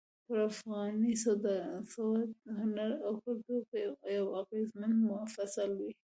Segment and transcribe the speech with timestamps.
[0.25, 1.45] پر افغاني سواد،
[1.91, 2.75] فرهنګ
[3.07, 3.61] او کلتور
[4.17, 4.93] يو اغېزمن
[5.33, 5.91] فصل وي.